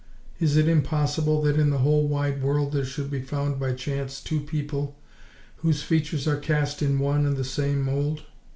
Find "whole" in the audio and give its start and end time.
1.77-2.07